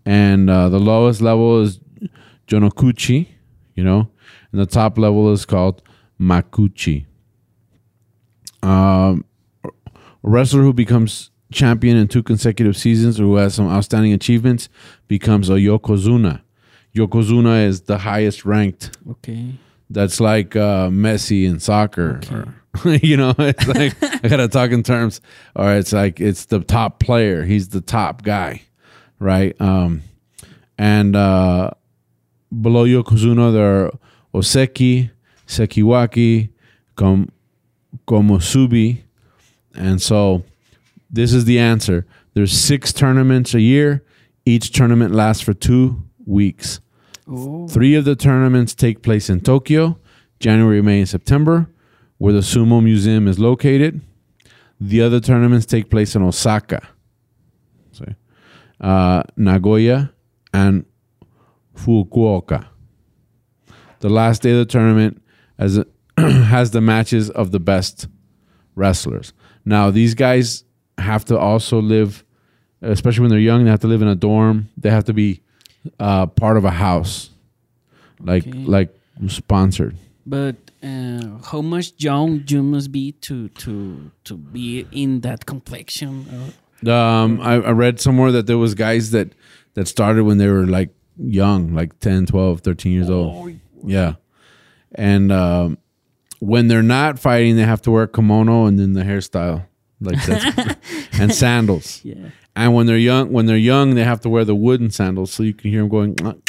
And 0.04 0.50
uh, 0.50 0.68
the 0.68 0.80
lowest 0.80 1.20
level 1.20 1.62
is 1.62 1.78
jonokuchi, 2.48 3.28
you 3.74 3.84
know, 3.84 4.08
and 4.52 4.60
the 4.60 4.66
top 4.66 4.98
level 4.98 5.32
is 5.32 5.44
called 5.46 5.82
makuuchi. 6.20 7.06
Um, 8.64 9.24
a 9.64 9.70
wrestler 10.22 10.62
who 10.62 10.72
becomes 10.72 11.30
champion 11.52 11.96
in 11.96 12.08
two 12.08 12.22
consecutive 12.22 12.76
seasons 12.76 13.20
or 13.20 13.24
who 13.24 13.36
has 13.36 13.54
some 13.54 13.68
outstanding 13.68 14.12
achievements 14.12 14.68
becomes 15.08 15.48
a 15.50 15.54
yokozuna. 15.54 16.40
Yokozuna 16.96 17.66
is 17.66 17.82
the 17.82 17.98
highest 17.98 18.44
ranked. 18.44 18.96
Okay. 19.10 19.54
That's 19.90 20.18
like 20.20 20.56
uh, 20.56 20.88
Messi 20.88 21.44
in 21.46 21.60
soccer. 21.60 22.20
Okay. 22.24 22.34
or- 22.36 22.54
you 23.02 23.16
know, 23.16 23.32
it's 23.38 23.68
like 23.68 23.94
I 24.24 24.26
gotta 24.28 24.48
talk 24.48 24.72
in 24.72 24.82
terms, 24.82 25.20
or 25.54 25.74
it's 25.74 25.92
like 25.92 26.20
it's 26.20 26.46
the 26.46 26.58
top 26.58 26.98
player. 26.98 27.44
He's 27.44 27.68
the 27.68 27.80
top 27.80 28.22
guy, 28.22 28.62
right? 29.20 29.54
Um, 29.60 30.02
and 30.76 31.14
uh, 31.14 31.70
below 32.60 32.84
Yokozuna 32.84 33.52
there 33.52 33.84
are 33.86 33.92
Ozeki, 34.34 35.10
Sekiwaki, 35.46 36.48
Kom- 36.96 37.30
Komusubi, 38.06 39.02
and 39.74 40.00
so 40.00 40.44
this 41.10 41.32
is 41.32 41.44
the 41.44 41.58
answer. 41.58 42.06
There's 42.34 42.52
six 42.52 42.92
tournaments 42.92 43.54
a 43.54 43.60
year. 43.60 44.04
Each 44.44 44.70
tournament 44.70 45.14
lasts 45.14 45.42
for 45.42 45.54
two 45.54 46.02
weeks. 46.26 46.80
Oh. 47.28 47.66
Three 47.68 47.94
of 47.94 48.04
the 48.04 48.16
tournaments 48.16 48.74
take 48.74 49.02
place 49.02 49.30
in 49.30 49.40
Tokyo, 49.40 49.98
January, 50.40 50.82
May, 50.82 50.98
and 51.00 51.08
September, 51.08 51.68
where 52.18 52.32
the 52.32 52.40
Sumo 52.40 52.82
Museum 52.82 53.26
is 53.28 53.38
located. 53.38 54.00
The 54.80 55.00
other 55.00 55.20
tournaments 55.20 55.66
take 55.66 55.88
place 55.88 56.14
in 56.14 56.22
Osaka, 56.22 56.86
sorry, 57.92 58.16
uh, 58.80 59.22
Nagoya, 59.36 60.12
and 60.52 60.84
Fukuoka. 61.76 62.66
The 64.00 64.10
last 64.10 64.42
day 64.42 64.50
of 64.50 64.58
the 64.58 64.66
tournament 64.66 65.22
has, 65.58 65.82
has 66.18 66.70
the 66.70 66.80
matches 66.80 67.30
of 67.30 67.50
the 67.50 67.60
best 67.60 68.08
wrestlers. 68.74 69.32
Now, 69.64 69.90
these 69.90 70.14
guys 70.14 70.64
have 70.98 71.24
to 71.26 71.38
also 71.38 71.80
live, 71.80 72.24
especially 72.82 73.22
when 73.22 73.30
they're 73.30 73.38
young, 73.38 73.64
they 73.64 73.70
have 73.70 73.80
to 73.80 73.86
live 73.88 74.02
in 74.02 74.08
a 74.08 74.14
dorm. 74.14 74.68
They 74.76 74.90
have 74.90 75.04
to 75.04 75.12
be 75.12 75.40
uh, 75.98 76.26
part 76.26 76.56
of 76.56 76.64
a 76.64 76.70
house, 76.70 77.30
like 78.20 78.46
Okay. 78.46 78.58
like 78.64 78.94
sponsored. 79.28 79.96
But 80.26 80.56
uh, 80.82 81.38
how 81.50 81.60
much 81.62 81.92
young 81.98 82.44
you 82.46 82.62
must 82.62 82.90
be 82.92 83.12
to 83.22 83.48
to 83.48 84.10
to 84.24 84.36
be 84.36 84.86
in 84.92 85.20
that 85.20 85.44
complexion? 85.46 86.26
Um, 86.86 87.40
I, 87.40 87.54
I 87.54 87.70
read 87.72 88.00
somewhere 88.00 88.32
that 88.32 88.46
there 88.46 88.58
was 88.58 88.74
guys 88.74 89.10
that 89.10 89.28
that 89.74 89.88
started 89.88 90.24
when 90.24 90.38
they 90.38 90.48
were 90.48 90.66
like 90.66 90.90
young, 91.18 91.74
like 91.74 91.98
10, 92.00 92.26
12, 92.26 92.60
13 92.60 92.92
years 92.92 93.10
old. 93.10 93.34
Oh, 93.48 93.52
Yeah. 93.86 94.14
And 94.94 95.30
um, 95.32 95.78
when 96.44 96.68
they're 96.68 96.82
not 96.82 97.18
fighting, 97.18 97.56
they 97.56 97.62
have 97.62 97.80
to 97.82 97.90
wear 97.90 98.02
a 98.04 98.08
kimono 98.08 98.66
and 98.66 98.78
then 98.78 98.92
the 98.92 99.02
hairstyle 99.02 99.66
like 100.00 100.22
that 100.26 100.78
and 101.12 101.34
sandals. 101.34 102.00
yeah. 102.04 102.30
And 102.56 102.74
when 102.74 102.86
they're 102.86 102.98
young, 102.98 103.32
when 103.32 103.46
they're 103.46 103.56
young, 103.56 103.94
they 103.94 104.04
have 104.04 104.20
to 104.20 104.28
wear 104.28 104.44
the 104.44 104.54
wooden 104.54 104.90
sandals 104.90 105.32
so 105.32 105.42
you 105.42 105.54
can 105.54 105.70
hear 105.70 105.80
them 105.80 105.88
going. 105.88 106.16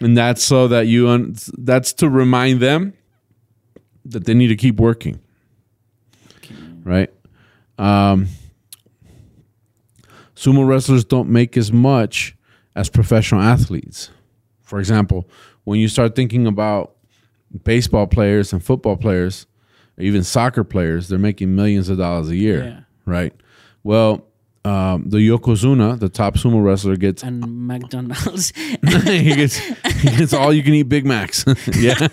and 0.00 0.16
that's 0.16 0.42
so 0.42 0.68
that 0.68 0.86
you 0.86 1.08
un- 1.08 1.36
that's 1.58 1.92
to 1.94 2.08
remind 2.08 2.60
them 2.60 2.94
that 4.06 4.24
they 4.24 4.32
need 4.32 4.46
to 4.46 4.56
keep 4.56 4.76
working. 4.76 5.20
Right? 6.84 7.12
Um, 7.78 8.28
sumo 10.34 10.66
wrestlers 10.66 11.04
don't 11.04 11.28
make 11.28 11.56
as 11.58 11.70
much 11.70 12.34
as 12.74 12.88
professional 12.88 13.42
athletes. 13.42 14.10
For 14.62 14.78
example, 14.78 15.28
when 15.64 15.80
you 15.80 15.88
start 15.88 16.16
thinking 16.16 16.46
about 16.46 16.94
baseball 17.64 18.06
players 18.06 18.52
and 18.52 18.62
football 18.62 18.96
players, 18.96 19.46
or 19.98 20.04
even 20.04 20.22
soccer 20.22 20.64
players, 20.64 21.08
they're 21.08 21.18
making 21.18 21.54
millions 21.54 21.88
of 21.88 21.98
dollars 21.98 22.28
a 22.28 22.36
year 22.36 22.64
Yeah. 22.64 22.80
right? 23.06 23.34
Well, 23.84 24.24
um, 24.64 25.04
the 25.08 25.18
Yokozuna, 25.18 25.98
the 25.98 26.08
top 26.08 26.34
sumo 26.34 26.62
wrestler, 26.62 26.96
gets 26.96 27.22
And 27.22 27.66
McDonald's. 27.66 28.52
he 29.06 29.34
gets 29.34 29.56
he 29.56 30.16
gets 30.16 30.32
all 30.34 30.52
you 30.52 30.62
can 30.62 30.74
eat 30.74 30.82
Big 30.84 31.06
Macs. 31.06 31.44
yeah, 31.78 31.94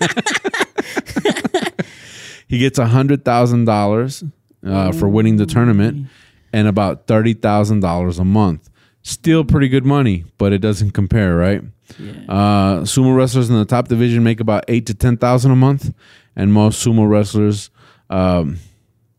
he 2.48 2.58
gets 2.58 2.78
a 2.78 2.86
hundred 2.86 3.24
thousand 3.24 3.64
dollars 3.64 4.24
uh, 4.64 4.92
for 4.92 5.08
winning 5.08 5.36
the 5.36 5.46
tournament, 5.46 6.06
and 6.52 6.68
about 6.68 7.06
thirty 7.06 7.34
thousand 7.34 7.80
dollars 7.80 8.18
a 8.18 8.24
month. 8.24 8.70
Still 9.06 9.44
pretty 9.44 9.68
good 9.68 9.86
money, 9.86 10.24
but 10.36 10.52
it 10.52 10.58
doesn't 10.58 10.90
compare, 10.90 11.36
right? 11.36 11.62
yeah. 11.96 12.12
Uh, 12.28 12.80
sumo 12.80 13.16
wrestlers 13.16 13.48
in 13.48 13.54
the 13.54 13.64
top 13.64 13.86
division 13.86 14.24
make 14.24 14.40
about 14.40 14.64
eight 14.66 14.84
to 14.86 14.94
ten 14.94 15.16
thousand 15.16 15.52
a 15.52 15.54
month, 15.54 15.94
and 16.34 16.52
most 16.52 16.84
sumo 16.84 17.08
wrestlers 17.08 17.70
um, 18.10 18.58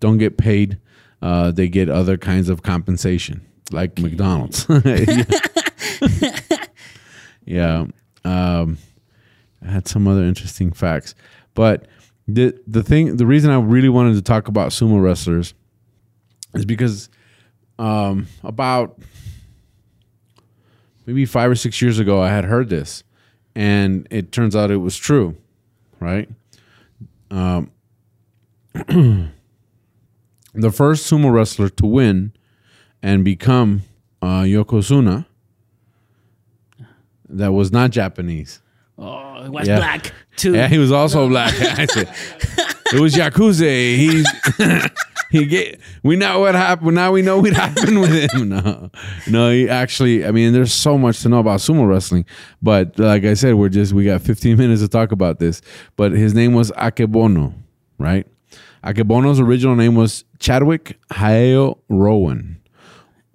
don't 0.01 0.17
get 0.17 0.37
paid. 0.37 0.77
Uh, 1.21 1.51
they 1.51 1.69
get 1.69 1.87
other 1.87 2.17
kinds 2.17 2.49
of 2.49 2.63
compensation, 2.63 3.39
like 3.71 3.97
McDonald's. 3.97 4.65
yeah. 4.85 5.23
Yeah. 7.45 7.85
Um, 8.25 8.77
I 9.65 9.71
had 9.71 9.87
some 9.87 10.05
other 10.05 10.23
interesting 10.25 10.73
facts, 10.73 11.15
but 11.53 11.87
the 12.27 12.59
the 12.67 12.83
thing, 12.83 13.15
the 13.15 13.25
reason 13.25 13.51
I 13.51 13.59
really 13.61 13.87
wanted 13.87 14.15
to 14.15 14.21
talk 14.21 14.49
about 14.49 14.71
sumo 14.71 15.01
wrestlers 15.01 15.53
is 16.55 16.65
because 16.65 17.07
um, 17.79 18.27
about 18.43 18.99
maybe 21.07 21.25
five 21.25 21.49
or 21.49 21.55
six 21.55 21.81
years 21.81 21.97
ago, 21.97 22.21
I 22.21 22.29
had 22.29 22.43
heard 22.45 22.69
this, 22.69 23.03
and 23.55 24.07
it 24.11 24.31
turns 24.31 24.55
out 24.55 24.69
it 24.69 24.77
was 24.77 24.95
true, 24.97 25.35
right? 25.99 26.29
Um, 27.31 27.71
the 28.73 30.71
first 30.71 31.11
sumo 31.11 31.33
wrestler 31.33 31.69
to 31.69 31.85
win 31.87 32.33
and 33.01 33.23
become 33.25 33.81
uh, 34.21 34.41
Yokozuna 34.41 35.25
that 37.29 37.51
was 37.53 37.71
not 37.71 37.91
Japanese. 37.91 38.61
Oh, 38.97 39.43
it 39.45 39.49
was 39.51 39.67
Yeah. 39.67 39.77
black 39.77 40.13
too. 40.35 40.53
Yeah, 40.55 40.67
he 40.67 40.77
was 40.77 40.91
also 40.91 41.27
black. 41.27 41.53
It 42.93 43.01
was 43.01 43.15
Yakuza. 43.15 43.97
He's 43.97 44.25
he 45.31 45.45
get. 45.45 45.79
We 46.03 46.15
know 46.15 46.39
what 46.39 46.55
happened. 46.55 46.95
Now 46.95 47.11
we 47.11 47.21
know 47.21 47.39
what 47.39 47.53
happened 47.65 47.99
with 48.01 48.31
him. 48.33 48.49
No, 48.49 48.89
no. 49.29 49.51
He 49.51 49.67
actually. 49.69 50.25
I 50.25 50.31
mean, 50.31 50.53
there's 50.53 50.73
so 50.73 50.97
much 50.97 51.21
to 51.21 51.29
know 51.29 51.39
about 51.39 51.59
sumo 51.59 51.87
wrestling, 51.87 52.25
but 52.61 52.97
like 52.99 53.23
I 53.25 53.33
said, 53.33 53.55
we're 53.55 53.69
just 53.69 53.93
we 53.93 54.05
got 54.05 54.21
15 54.21 54.57
minutes 54.59 54.81
to 54.81 54.87
talk 54.87 55.11
about 55.11 55.39
this. 55.39 55.61
But 55.95 56.11
his 56.11 56.33
name 56.33 56.53
was 56.53 56.71
Akebono, 56.71 57.53
right? 57.97 58.25
Akebono's 58.83 59.39
original 59.39 59.75
name 59.75 59.95
was 59.95 60.23
Chadwick 60.39 60.97
Haheo 61.11 61.77
Rowan. 61.89 62.61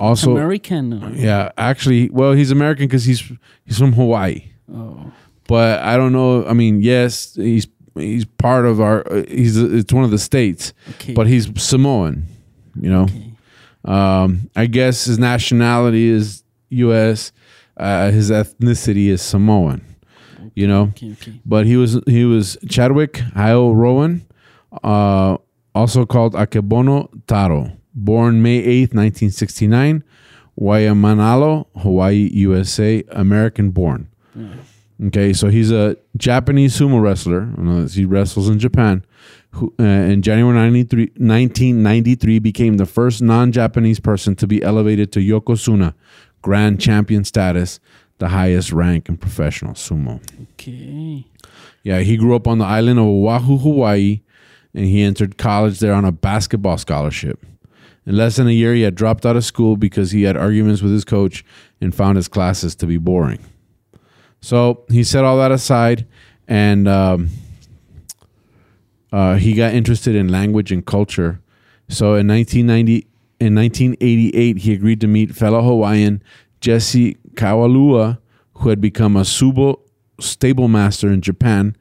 Also, 0.01 0.33
American. 0.33 1.05
or- 1.05 1.11
yeah, 1.11 1.51
actually, 1.59 2.09
well, 2.11 2.33
he's 2.33 2.51
American 2.51 2.87
because 2.87 3.05
he's 3.05 3.23
he's 3.65 3.79
from 3.79 3.93
Hawaii 3.93 4.51
Oh, 4.73 5.13
but 5.47 5.81
I 5.81 5.97
don't 5.97 6.13
know. 6.13 6.45
I 6.47 6.55
mean, 6.55 6.81
yes, 6.83 7.35
he's 7.35 7.67
he's 7.95 8.25
part 8.25 8.65
of 8.67 8.81
our. 8.81 9.07
uh, 9.13 9.25
He's 9.29 9.57
it's 9.57 9.93
one 9.93 10.05
of 10.05 10.11
the 10.11 10.19
states, 10.19 10.73
okay. 10.91 11.13
but 11.15 11.27
he's 11.27 11.49
Samoan. 11.63 12.27
You 12.81 12.91
know, 12.91 13.03
okay. 13.05 13.33
um, 13.85 14.51
I 14.57 14.67
guess 14.67 15.05
his 15.05 15.19
nationality 15.19 16.09
is 16.09 16.43
U.S. 16.71 17.33
Uh, 17.77 18.11
his 18.11 18.31
ethnicity 18.31 19.09
is 19.09 19.21
Samoan. 19.23 19.85
You 20.55 20.67
know, 20.67 20.93
but 21.47 21.67
he 21.67 21.77
was 21.77 21.99
he 22.07 22.25
was 22.25 22.59
Chadwick 22.69 23.15
Haheo 23.15 23.75
Rowan, 23.75 24.27
uh, 24.83 25.39
also 25.75 26.05
called 26.05 26.35
Akebono 26.35 27.09
Taro, 27.27 27.73
born 27.95 28.43
May 28.43 28.59
eighth, 28.59 28.93
nineteen 28.93 29.31
sixty 29.31 29.67
nine, 29.67 30.05
Waimanalo, 30.61 31.67
Hawaii, 31.79 32.29
USA, 32.35 33.03
American 33.13 33.71
born. 33.71 34.09
Okay, 35.07 35.33
so 35.33 35.49
he's 35.49 35.73
a 35.73 35.97
Japanese 36.17 36.79
sumo 36.79 37.03
wrestler. 37.03 37.53
I 37.59 37.61
know 37.61 37.83
that 37.83 37.93
He 37.93 38.05
wrestles 38.05 38.49
in 38.49 38.59
Japan. 38.59 39.05
Who, 39.53 39.75
uh, 39.79 39.83
in 39.83 40.23
January 40.23 40.55
93, 40.55 41.13
1993, 41.17 42.39
became 42.39 42.77
the 42.77 42.87
first 42.87 43.21
non-Japanese 43.21 44.01
person 44.01 44.37
to 44.37 44.47
be 44.47 44.63
elevated 44.63 45.13
to 45.13 45.21
Yokozuna, 45.21 45.95
Grand 46.41 46.81
Champion 46.81 47.25
status, 47.25 47.81
the 48.19 48.29
highest 48.29 48.73
rank 48.73 49.09
in 49.09 49.17
professional 49.17 49.75
sumo. 49.75 50.21
Okay. 50.55 51.27
Yeah, 51.83 51.99
he 52.01 52.17
grew 52.17 52.37
up 52.37 52.47
on 52.47 52.59
the 52.59 52.65
island 52.65 53.01
of 53.01 53.07
Oahu, 53.07 53.59
Hawaii, 53.59 54.21
and 54.73 54.85
he 54.87 55.03
entered 55.03 55.37
college 55.37 55.81
there 55.81 55.93
on 55.93 56.05
a 56.05 56.13
basketball 56.13 56.79
scholarship. 56.79 57.45
In 58.07 58.17
less 58.17 58.37
than 58.37 58.47
a 58.47 58.53
year, 58.53 58.75
he 58.75 58.83
had 58.83 58.95
dropped 58.95 59.27
out 59.27 59.37
of 59.37 59.45
school 59.45 59.77
because 59.77 60.13
he 60.13 60.23
had 60.23 60.37
arguments 60.37 60.81
with 60.81 60.93
his 60.93 61.05
coach 61.05 61.45
and 61.81 61.95
found 61.95 62.17
his 62.17 62.29
classes 62.29 62.75
to 62.77 62.87
be 62.87 62.97
boring. 62.97 63.41
So 64.43 64.85
he 64.91 65.05
set 65.05 65.25
all 65.25 65.39
that 65.39 65.53
aside 65.53 66.07
and 66.49 66.87
um, 66.89 67.31
uh, 69.13 69.37
he 69.37 69.55
got 69.55 69.73
interested 69.73 70.15
in 70.15 70.29
language 70.29 70.73
and 70.73 70.85
culture. 70.85 71.41
So 71.89 72.17
in 72.17 72.27
1990, 72.27 73.07
in 73.41 73.55
1988, 73.55 74.59
he 74.59 74.73
agreed 74.73 75.01
to 75.01 75.07
meet 75.07 75.35
fellow 75.35 75.63
Hawaiian 75.63 76.23
Jesse 76.61 77.15
Kuhaulua, 77.35 78.19
who 78.55 78.69
had 78.69 78.81
become 78.81 79.17
a 79.17 79.23
sumo 79.23 79.81
stable 80.21 80.69
master 80.69 81.11
in 81.11 81.21
Japan 81.21 81.77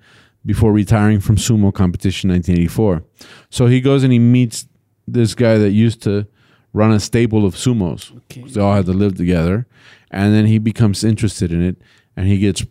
before 0.46 0.72
retiring 0.72 1.20
from 1.20 1.38
sumo 1.38 1.74
competition 1.74 2.30
in 2.30 2.38
1984. 2.38 3.04
So 3.50 3.66
he 3.66 3.82
goes 3.82 4.04
and 4.04 4.14
he 4.14 4.20
meets 4.20 4.68
this 5.08 5.34
guy 5.34 5.58
that 5.58 5.72
used 5.72 6.02
to 6.04 6.28
run 6.74 6.92
a 6.92 7.00
stable 7.00 7.46
of 7.46 7.56
sumos. 7.56 8.16
Okay. 8.18 8.44
They 8.44 8.62
all 8.62 8.74
had 8.76 8.86
to 8.86 8.94
live 8.94 9.16
together. 9.16 9.68
And 10.10 10.34
then 10.34 10.46
he 10.46 10.58
becomes 10.58 11.04
interested 11.04 11.52
in 11.52 11.62
it 11.62 11.82
and 12.16 12.28
he 12.28 12.38
gets 12.38 12.66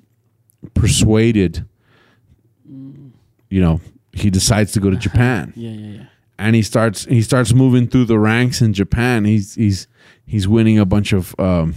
persuaded, 0.74 1.66
you 2.66 3.60
know, 3.60 3.80
he 4.12 4.30
decides 4.30 4.72
to 4.72 4.80
go 4.80 4.90
to 4.90 4.96
Japan 4.96 5.52
Yeah, 5.56 5.70
yeah, 5.70 5.96
yeah. 5.98 6.04
and 6.38 6.56
he 6.56 6.62
starts 6.62 7.04
he 7.04 7.22
starts 7.22 7.52
moving 7.52 7.86
through 7.88 8.06
the 8.06 8.18
ranks 8.18 8.60
in 8.60 8.72
Japan. 8.72 9.24
He's 9.24 9.54
he's 9.54 9.86
he's 10.26 10.46
winning 10.48 10.78
a 10.78 10.84
bunch 10.84 11.12
of 11.12 11.34
um 11.38 11.74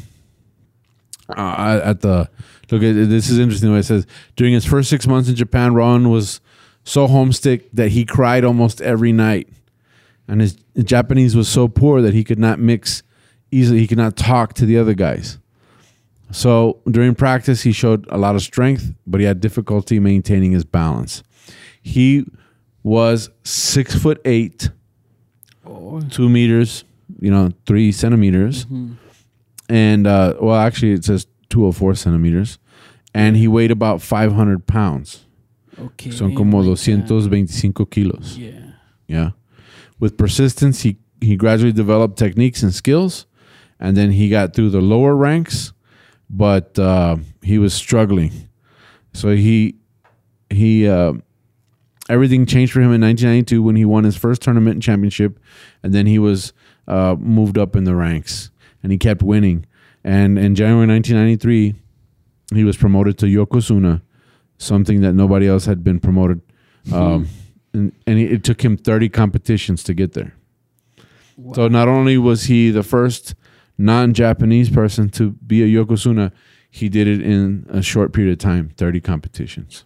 uh, 1.29 1.81
at 1.83 2.01
the 2.01 2.29
look 2.71 2.83
at 2.83 2.93
this 3.09 3.29
is 3.29 3.39
interesting 3.39 3.71
what 3.71 3.77
it 3.77 3.83
says 3.83 4.05
during 4.35 4.53
his 4.53 4.65
first 4.65 4.89
six 4.89 5.07
months 5.07 5.29
in 5.29 5.35
Japan. 5.35 5.73
Rowan 5.73 6.09
was 6.09 6.41
so 6.83 7.07
homesick 7.07 7.71
that 7.71 7.89
he 7.89 8.03
cried 8.05 8.43
almost 8.43 8.81
every 8.81 9.13
night, 9.13 9.47
and 10.27 10.41
his 10.41 10.57
Japanese 10.83 11.35
was 11.35 11.47
so 11.47 11.67
poor 11.67 12.01
that 12.01 12.13
he 12.13 12.23
could 12.23 12.39
not 12.39 12.59
mix 12.59 13.03
easily. 13.51 13.79
He 13.79 13.87
could 13.87 13.97
not 13.97 14.17
talk 14.17 14.53
to 14.55 14.65
the 14.65 14.77
other 14.77 14.93
guys. 14.93 15.39
So 16.33 16.81
during 16.89 17.15
practice, 17.15 17.61
he 17.61 17.71
showed 17.71 18.05
a 18.09 18.17
lot 18.17 18.35
of 18.35 18.41
strength, 18.41 18.91
but 19.05 19.19
he 19.21 19.25
had 19.25 19.39
difficulty 19.39 19.99
maintaining 19.99 20.51
his 20.51 20.65
balance. 20.65 21.23
He 21.81 22.25
was 22.83 23.29
six 23.43 23.95
foot 23.95 24.19
eight, 24.25 24.69
Oh. 25.65 26.01
two 26.09 26.27
meters, 26.29 26.83
you 27.19 27.31
know, 27.31 27.51
three 27.65 27.91
centimeters, 27.91 28.65
and 29.69 30.07
uh, 30.07 30.35
well, 30.41 30.55
actually, 30.57 30.91
it 30.93 31.05
says 31.05 31.27
two 31.49 31.61
hundred 31.61 31.73
four 31.77 31.95
centimeters, 31.95 32.57
and 33.13 33.37
he 33.37 33.47
weighed 33.47 33.71
about 33.71 34.01
five 34.01 34.33
hundred 34.33 34.65
pounds. 34.67 35.25
Okay. 35.79 36.11
Son 36.11 36.35
como 36.35 36.59
like, 36.61 36.77
uh, 36.79 37.07
225 37.07 37.89
kilos. 37.89 38.37
Yeah. 38.37 38.51
Yeah. 39.07 39.29
With 39.99 40.17
persistence, 40.17 40.81
he, 40.81 40.97
he 41.21 41.35
gradually 41.35 41.71
developed 41.71 42.17
techniques 42.17 42.61
and 42.61 42.73
skills, 42.73 43.25
and 43.79 43.95
then 43.97 44.11
he 44.11 44.29
got 44.29 44.53
through 44.55 44.69
the 44.69 44.81
lower 44.81 45.15
ranks, 45.15 45.73
but 46.33 46.77
uh, 46.79 47.17
he 47.43 47.59
was 47.59 47.73
struggling. 47.73 48.49
So 49.13 49.35
he 49.35 49.75
he 50.49 50.87
uh, 50.87 51.13
everything 52.09 52.45
changed 52.45 52.73
for 52.73 52.79
him 52.79 52.91
in 52.91 53.01
1992 53.01 53.61
when 53.61 53.75
he 53.75 53.85
won 53.85 54.03
his 54.03 54.17
first 54.17 54.41
tournament 54.41 54.75
and 54.75 54.83
championship, 54.83 55.39
and 55.83 55.93
then 55.93 56.07
he 56.07 56.17
was 56.17 56.51
uh, 56.87 57.15
moved 57.19 57.57
up 57.57 57.75
in 57.75 57.83
the 57.83 57.95
ranks, 57.95 58.49
and 58.81 58.91
he 58.91 58.97
kept 58.97 59.21
winning. 59.21 59.65
And 60.03 60.37
in 60.37 60.55
January 60.55 60.87
1993, 60.87 61.75
he 62.53 62.63
was 62.63 62.75
promoted 62.75 63.17
to 63.19 63.27
Yokozuna, 63.27 64.01
something 64.57 65.01
that 65.01 65.13
nobody 65.13 65.47
else 65.47 65.65
had 65.65 65.83
been 65.83 65.99
promoted. 65.99 66.41
Um, 66.91 67.27
and 67.73 67.93
and 68.07 68.19
it 68.19 68.43
took 68.43 68.65
him 68.65 68.75
30 68.75 69.09
competitions 69.09 69.83
to 69.83 69.93
get 69.93 70.13
there. 70.13 70.33
So 71.53 71.67
not 71.67 71.87
only 71.87 72.17
was 72.17 72.45
he 72.45 72.69
the 72.69 72.83
first 72.83 73.33
non-Japanese 73.77 74.69
person 74.69 75.09
to 75.09 75.31
be 75.31 75.63
a 75.63 75.67
yokozuna, 75.67 76.31
he 76.69 76.89
did 76.89 77.07
it 77.07 77.21
in 77.21 77.65
a 77.69 77.81
short 77.81 78.13
period 78.13 78.33
of 78.33 78.39
time, 78.39 78.69
30 78.77 79.01
competitions. 79.01 79.85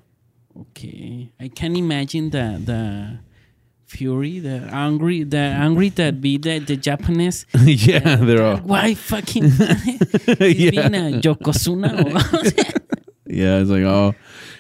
Okay, 0.60 1.32
I 1.40 1.50
can 1.50 1.76
imagine 1.76 2.32
the 2.32 2.60
the 2.66 3.20
fury, 3.86 4.40
the 4.40 4.68
angry, 4.72 5.24
the 5.24 5.38
angry 5.38 5.90
that 5.90 6.20
be 6.20 6.38
the, 6.38 6.60
the 6.60 6.76
Japanese. 6.76 7.46
yeah, 7.64 8.16
they're 8.16 8.44
all 8.44 8.58
Why 8.64 8.96
fucking 8.96 9.44
Yeah. 10.40 10.72
being 10.72 10.96
a 10.96 11.22
Yokozuna? 11.22 11.94
Yeah, 13.28 13.60
it's 13.60 13.70
like 13.70 13.84
oh, 13.84 14.16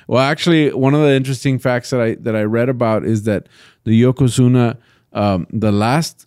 well, 0.07 0.21
actually, 0.21 0.71
one 0.73 0.93
of 0.93 1.01
the 1.01 1.13
interesting 1.13 1.57
facts 1.57 1.89
that 1.89 2.01
I 2.01 2.15
that 2.15 2.35
I 2.35 2.43
read 2.43 2.69
about 2.69 3.03
is 3.05 3.23
that 3.23 3.47
the 3.85 4.01
yokozuna, 4.01 4.77
um, 5.13 5.47
the 5.51 5.71
last 5.71 6.26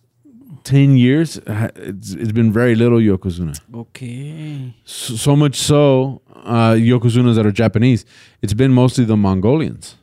ten 0.63 0.97
years, 0.97 1.39
it's, 1.45 2.11
it's 2.11 2.31
been 2.31 2.51
very 2.51 2.75
little 2.75 2.99
yokozuna. 2.99 3.59
okay, 3.73 4.73
So, 4.85 5.15
so 5.15 5.35
much 5.35 5.55
so, 5.55 6.21
uh, 6.35 6.73
yokozunas 6.73 7.35
that 7.35 7.45
are 7.45 7.51
Japanese, 7.51 8.05
it's 8.41 8.53
been 8.53 8.71
mostly 8.71 9.05
the 9.05 9.17
Mongolians 9.17 9.97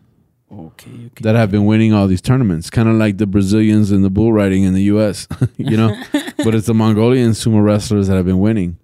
okay, 0.52 0.90
okay. 0.90 1.22
that 1.22 1.34
have 1.34 1.50
been 1.50 1.64
winning 1.66 1.92
all 1.92 2.06
these 2.06 2.20
tournaments, 2.20 2.70
kind 2.70 2.88
of 2.88 2.94
like 2.96 3.18
the 3.18 3.26
Brazilians 3.26 3.92
in 3.92 4.02
the 4.02 4.10
bull 4.10 4.32
riding 4.32 4.64
in 4.64 4.74
the 4.74 4.84
U.S. 4.84 5.26
you 5.56 5.76
know, 5.76 5.90
but 6.12 6.54
it's 6.54 6.66
the 6.66 6.74
Mongolian 6.74 7.32
sumo 7.32 7.62
wrestlers 7.62 8.08
that 8.08 8.16
have 8.16 8.26
been 8.26 8.40
winning. 8.40 8.78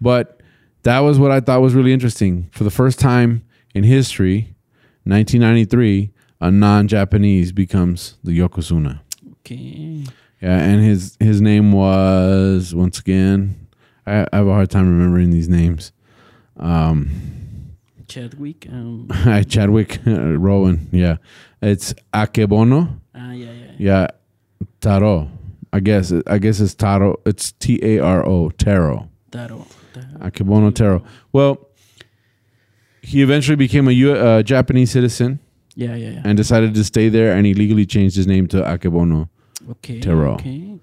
But 0.00 0.40
that 0.82 1.00
was 1.00 1.18
what 1.18 1.30
I 1.30 1.40
thought 1.40 1.60
was 1.60 1.74
really 1.74 1.92
interesting. 1.92 2.48
For 2.52 2.64
the 2.64 2.70
first 2.70 2.98
time 2.98 3.42
in 3.74 3.84
history, 3.84 4.54
1993, 5.04 6.12
a 6.40 6.50
non-Japanese 6.50 7.52
becomes 7.52 8.16
the 8.22 8.38
yokozuna. 8.38 9.00
okay. 9.32 10.04
Yeah, 10.40 10.58
and 10.58 10.82
his 10.84 11.16
his 11.20 11.40
name 11.40 11.72
was 11.72 12.74
once 12.74 12.98
again. 12.98 13.68
I, 14.06 14.26
I 14.32 14.36
have 14.36 14.46
a 14.46 14.52
hard 14.52 14.70
time 14.70 14.86
remembering 14.88 15.30
these 15.30 15.48
names. 15.48 15.92
Um, 16.58 17.10
Chadwick. 18.08 18.66
Um, 18.70 19.08
Chadwick 19.48 19.98
uh, 20.06 20.36
Rowan. 20.36 20.88
Yeah, 20.92 21.16
it's 21.62 21.94
Akebono. 22.12 23.00
ah, 23.14 23.32
yeah, 23.32 23.50
yeah. 23.50 23.70
Yeah, 23.78 24.06
Taro. 24.80 25.28
I 25.72 25.80
guess 25.80 26.12
I 26.26 26.38
guess 26.38 26.60
it's 26.60 26.74
Taro. 26.74 27.16
It's 27.26 27.52
T 27.52 27.80
A 27.82 27.98
R 27.98 28.26
O 28.26 28.50
Taro. 28.50 29.08
Taro. 29.30 29.66
Taro. 29.92 30.06
Akebono 30.20 30.74
Taro. 30.74 31.02
Well, 31.32 31.68
he 33.02 33.22
eventually 33.22 33.56
became 33.56 33.88
a 33.88 33.92
U, 33.92 34.12
uh, 34.12 34.42
Japanese 34.42 34.90
citizen 34.90 35.38
Yeah, 35.74 35.94
yeah, 35.94 36.10
yeah. 36.10 36.22
and 36.24 36.36
decided 36.36 36.74
to 36.74 36.84
stay 36.84 37.08
there, 37.08 37.32
and 37.36 37.46
he 37.46 37.54
legally 37.54 37.86
changed 37.86 38.16
his 38.16 38.26
name 38.26 38.46
to 38.48 38.58
Akebono. 38.62 39.28
Okay. 39.70 40.00
Taro. 40.00 40.34
Okay. 40.34 40.78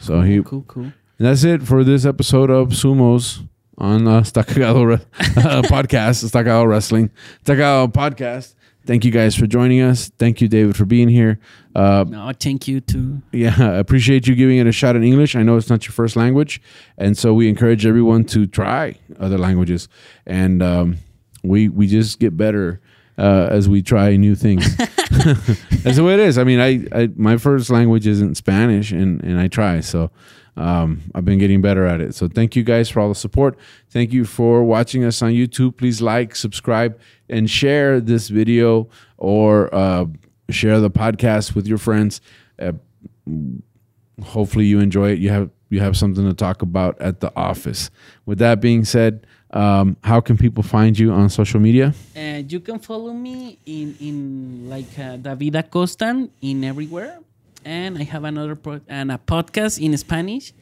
So 0.00 0.20
he 0.20 0.42
Cool, 0.42 0.64
cool. 0.68 0.84
And 0.84 1.26
that's 1.26 1.44
it 1.44 1.62
for 1.62 1.82
this 1.84 2.04
episode 2.04 2.50
of 2.50 2.68
Sumos 2.68 3.46
on 3.78 4.06
uh, 4.06 4.22
Sta 4.22 4.42
Cagado 4.42 4.86
Re- 4.86 4.94
uh, 5.42 5.62
podcast, 5.62 6.26
Sta 6.26 6.40
Cagado 6.42 6.66
Wrestling, 6.68 7.10
Sta 7.42 7.54
Cagado 7.54 7.92
Podcast. 7.92 8.54
Thank 8.86 9.04
you 9.04 9.10
guys 9.10 9.34
for 9.34 9.46
joining 9.48 9.80
us. 9.80 10.10
Thank 10.16 10.40
you, 10.40 10.46
David, 10.46 10.76
for 10.76 10.84
being 10.84 11.08
here. 11.08 11.40
Uh, 11.74 12.04
No, 12.08 12.30
thank 12.38 12.68
you 12.68 12.80
too. 12.80 13.20
yeah, 13.32 13.54
I 13.58 13.74
appreciate 13.78 14.28
you 14.28 14.34
giving 14.36 14.58
it 14.58 14.66
a 14.68 14.72
shot 14.72 14.94
in 14.94 15.02
English. 15.02 15.34
I 15.34 15.42
know 15.42 15.56
it's 15.56 15.68
not 15.68 15.84
your 15.86 15.92
first 15.92 16.14
language, 16.14 16.60
and 16.96 17.16
so 17.18 17.34
we 17.34 17.48
encourage 17.48 17.84
everyone 17.84 18.24
to 18.26 18.46
try 18.46 18.94
other 19.18 19.38
languages, 19.38 19.88
and 20.24 20.62
um, 20.62 20.98
we 21.42 21.68
we 21.68 21.88
just 21.88 22.20
get 22.20 22.36
better 22.36 22.80
uh, 23.18 23.48
as 23.50 23.68
we 23.68 23.82
try 23.82 24.16
new 24.16 24.34
things. 24.34 24.76
That's 24.76 25.96
the 25.96 26.04
way 26.04 26.14
it 26.14 26.20
is. 26.20 26.38
I 26.38 26.44
mean, 26.44 26.60
I, 26.60 26.86
I 26.92 27.08
my 27.16 27.36
first 27.36 27.70
language 27.70 28.06
isn't 28.06 28.36
Spanish, 28.36 28.92
and 28.92 29.22
and 29.22 29.38
I 29.38 29.48
try 29.48 29.80
so. 29.80 30.10
Um, 30.56 31.02
I've 31.14 31.24
been 31.24 31.38
getting 31.38 31.60
better 31.60 31.84
at 31.84 32.00
it. 32.00 32.14
So 32.14 32.28
thank 32.28 32.56
you 32.56 32.62
guys 32.62 32.88
for 32.88 33.00
all 33.00 33.10
the 33.10 33.14
support. 33.14 33.58
Thank 33.90 34.12
you 34.12 34.24
for 34.24 34.64
watching 34.64 35.04
us 35.04 35.20
on 35.20 35.32
YouTube. 35.32 35.76
Please 35.76 36.00
like, 36.00 36.34
subscribe, 36.34 36.98
and 37.28 37.50
share 37.50 38.00
this 38.00 38.28
video 38.28 38.88
or 39.18 39.74
uh, 39.74 40.06
share 40.48 40.80
the 40.80 40.90
podcast 40.90 41.54
with 41.54 41.66
your 41.66 41.78
friends. 41.78 42.22
Uh, 42.58 42.72
hopefully 44.22 44.64
you 44.64 44.80
enjoy 44.80 45.10
it. 45.10 45.18
You 45.18 45.28
have 45.30 45.50
you 45.68 45.80
have 45.80 45.96
something 45.96 46.24
to 46.24 46.34
talk 46.34 46.62
about 46.62 47.00
at 47.00 47.20
the 47.20 47.32
office. 47.36 47.90
With 48.24 48.38
that 48.38 48.60
being 48.60 48.84
said, 48.84 49.26
um, 49.52 49.96
how 50.02 50.20
can 50.20 50.36
people 50.36 50.62
find 50.62 50.98
you 50.98 51.12
on 51.12 51.28
social 51.30 51.60
media? 51.60 51.94
Uh, 52.16 52.42
you 52.48 52.60
can 52.60 52.78
follow 52.78 53.12
me 53.12 53.58
in 53.66 53.94
in 54.00 54.68
like 54.68 54.98
uh, 54.98 55.16
David 55.16 55.54
Acosta 55.56 56.28
in 56.42 56.64
everywhere, 56.64 57.18
and 57.64 57.96
I 57.98 58.02
have 58.04 58.24
another 58.24 58.54
pro- 58.56 58.80
and 58.88 59.10
a 59.12 59.18
podcast 59.18 59.80
in 59.80 59.96
Spanish. 59.96 60.52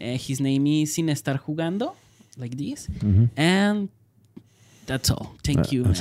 Uh, 0.00 0.16
his 0.18 0.40
name 0.40 0.66
is 0.66 0.94
Sin 0.94 1.06
Estar 1.08 1.38
Jugando, 1.40 1.94
like 2.36 2.56
this, 2.56 2.88
and 3.36 3.88
That's 4.86 5.10
all. 5.10 5.34
Thank 5.42 5.72
you. 5.72 5.82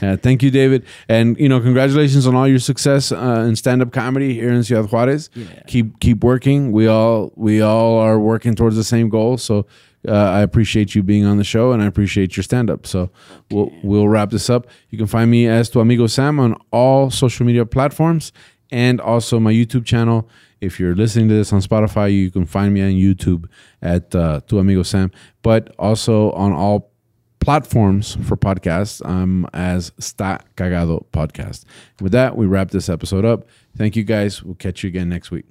Yeah, 0.00 0.14
thank 0.14 0.44
you, 0.44 0.50
David, 0.52 0.84
and 1.08 1.36
you 1.40 1.48
know, 1.48 1.58
congratulations 1.60 2.24
on 2.24 2.36
all 2.36 2.46
your 2.46 2.60
success 2.60 3.10
uh, 3.10 3.44
in 3.48 3.56
stand-up 3.56 3.90
comedy 3.90 4.32
here 4.34 4.50
in 4.50 4.62
Ciudad 4.62 4.86
Juarez. 4.92 5.28
Yeah. 5.34 5.46
Keep 5.66 5.98
keep 5.98 6.22
working. 6.22 6.70
We 6.70 6.86
all 6.86 7.32
we 7.34 7.60
all 7.62 7.98
are 7.98 8.16
working 8.20 8.54
towards 8.54 8.76
the 8.76 8.84
same 8.84 9.08
goal. 9.08 9.38
So 9.38 9.66
uh, 10.06 10.12
I 10.12 10.40
appreciate 10.42 10.94
you 10.94 11.02
being 11.02 11.24
on 11.24 11.38
the 11.38 11.44
show, 11.44 11.72
and 11.72 11.82
I 11.82 11.86
appreciate 11.86 12.36
your 12.36 12.44
stand-up. 12.44 12.86
So 12.86 13.10
we'll 13.50 13.72
we'll 13.82 14.08
wrap 14.08 14.30
this 14.30 14.48
up. 14.48 14.66
You 14.90 14.98
can 14.98 15.06
find 15.06 15.30
me 15.30 15.46
as 15.46 15.70
tu 15.70 15.80
amigo 15.80 16.06
Sam 16.06 16.38
on 16.38 16.56
all 16.70 17.10
social 17.10 17.46
media 17.46 17.66
platforms, 17.66 18.32
and 18.70 19.00
also 19.00 19.40
my 19.40 19.52
YouTube 19.52 19.84
channel. 19.84 20.28
If 20.60 20.80
you're 20.80 20.94
listening 20.94 21.28
to 21.28 21.34
this 21.34 21.52
on 21.52 21.60
Spotify, 21.60 22.12
you 22.12 22.30
can 22.30 22.44
find 22.44 22.74
me 22.74 22.82
on 22.82 22.90
YouTube 22.90 23.46
at 23.80 24.14
uh, 24.14 24.40
tu 24.46 24.58
amigo 24.58 24.82
Sam, 24.82 25.10
but 25.42 25.74
also 25.78 26.32
on 26.32 26.52
all 26.52 26.92
platforms 27.40 28.16
for 28.26 28.36
podcasts 28.36 29.04
um, 29.06 29.48
as 29.52 29.92
Sta 29.98 30.38
Cagado 30.56 31.06
Podcast. 31.12 31.64
With 32.00 32.12
that, 32.12 32.36
we 32.36 32.46
wrap 32.46 32.70
this 32.70 32.88
episode 32.88 33.24
up. 33.24 33.46
Thank 33.76 33.94
you 33.94 34.02
guys. 34.04 34.42
We'll 34.42 34.56
catch 34.56 34.82
you 34.82 34.88
again 34.88 35.08
next 35.08 35.30
week. 35.30 35.46